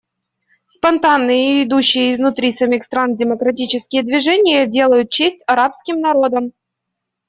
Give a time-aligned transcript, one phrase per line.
[0.67, 6.53] Спонтанные и идущие изнутри самих стран демократические движения делают честь арабским народам.